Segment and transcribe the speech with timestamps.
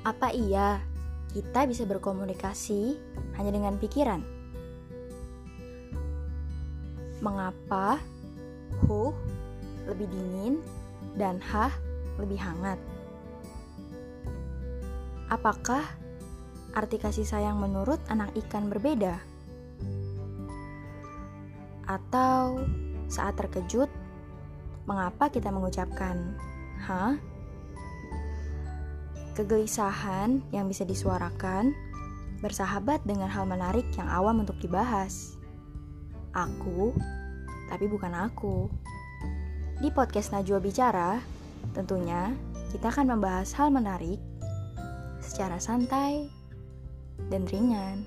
[0.00, 0.80] Apa iya
[1.36, 2.96] kita bisa berkomunikasi
[3.36, 4.24] hanya dengan pikiran?
[7.20, 8.00] Mengapa
[8.88, 9.12] hu
[9.84, 10.64] lebih dingin
[11.20, 11.68] dan ha
[12.16, 12.80] lebih hangat?
[15.28, 15.84] Apakah
[16.72, 19.20] arti kasih sayang menurut anak ikan berbeda?
[21.84, 22.64] Atau
[23.04, 23.92] saat terkejut,
[24.88, 26.40] mengapa kita mengucapkan
[26.88, 27.20] "hah"?
[29.38, 31.70] Kegelisahan yang bisa disuarakan
[32.40, 35.38] bersahabat dengan hal menarik yang awam untuk dibahas.
[36.34, 36.90] Aku,
[37.70, 38.66] tapi bukan aku.
[39.78, 41.22] Di podcast Najwa Bicara,
[41.76, 42.34] tentunya
[42.74, 44.18] kita akan membahas hal menarik
[45.22, 46.26] secara santai
[47.30, 48.02] dan ringan.